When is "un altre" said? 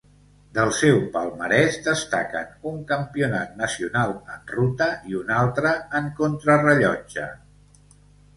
5.21-5.75